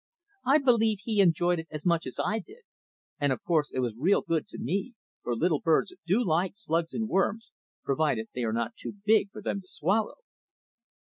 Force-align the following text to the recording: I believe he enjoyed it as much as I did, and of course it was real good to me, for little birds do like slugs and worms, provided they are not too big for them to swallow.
I 0.47 0.57
believe 0.57 0.97
he 1.03 1.21
enjoyed 1.21 1.59
it 1.59 1.67
as 1.69 1.85
much 1.85 2.07
as 2.07 2.19
I 2.19 2.39
did, 2.39 2.63
and 3.19 3.31
of 3.31 3.43
course 3.43 3.69
it 3.71 3.81
was 3.81 3.93
real 3.95 4.23
good 4.23 4.47
to 4.47 4.57
me, 4.57 4.95
for 5.21 5.35
little 5.35 5.59
birds 5.59 5.93
do 6.07 6.23
like 6.25 6.55
slugs 6.55 6.95
and 6.95 7.07
worms, 7.07 7.51
provided 7.83 8.27
they 8.33 8.41
are 8.41 8.51
not 8.51 8.75
too 8.75 8.95
big 9.05 9.29
for 9.29 9.43
them 9.43 9.61
to 9.61 9.67
swallow. 9.67 10.15